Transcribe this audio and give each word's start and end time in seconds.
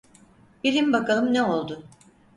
Bilin 0.63 0.93
bakalım 0.93 1.33
ne 1.33 1.43
oldu? 1.43 1.83